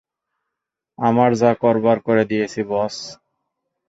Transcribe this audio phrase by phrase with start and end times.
[0.99, 2.97] আমার যা করবার করে দিয়েছি, বস্।